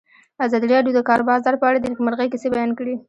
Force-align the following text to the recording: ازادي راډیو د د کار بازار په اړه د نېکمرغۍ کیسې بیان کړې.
ازادي 0.45 0.67
راډیو 0.73 0.95
د 0.95 0.97
د 0.97 0.99
کار 1.09 1.21
بازار 1.29 1.55
په 1.59 1.65
اړه 1.69 1.77
د 1.79 1.85
نېکمرغۍ 1.91 2.27
کیسې 2.31 2.47
بیان 2.53 2.71
کړې. 2.79 2.93